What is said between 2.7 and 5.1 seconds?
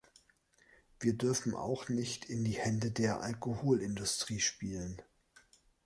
der Alkoholindustrie spielen.